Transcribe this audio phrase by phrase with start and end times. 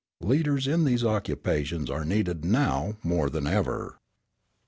[0.21, 3.99] Leaders in these occupations are needed now more than ever.